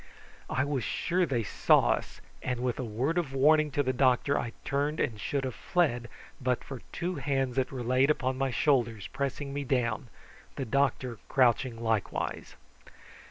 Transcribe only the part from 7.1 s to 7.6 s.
hands